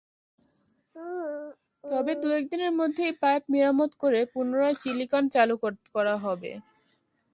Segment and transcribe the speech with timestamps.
[1.83, 5.55] তবে দু-এক দিনের মধ্যেই পাইপ মেরামত করে পুনরায় চিনিকল চালু
[5.95, 6.51] করা হবে।